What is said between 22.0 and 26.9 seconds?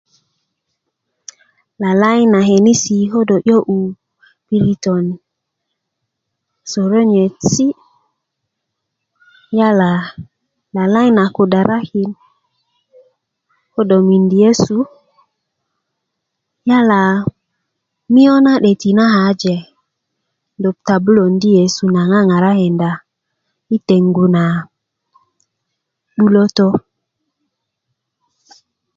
ŋakarakinda i teŋgu na 'bulötö